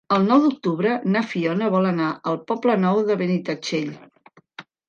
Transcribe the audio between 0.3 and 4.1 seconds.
d'octubre na Fiona vol anar al Poble Nou de Benitatxell.